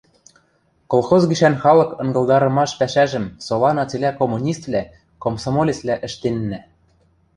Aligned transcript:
Колхоз 0.91 1.23
гишӓн 1.29 1.55
халык 1.63 1.89
ынгылдарымаш 2.01 2.71
пӓшӓжӹм 2.79 3.25
солана 3.45 3.83
цилӓ 3.89 4.11
коммуниствлӓ, 4.19 4.81
комсомолецвлӓ 5.23 5.95
ӹштеннӓ. 6.07 6.59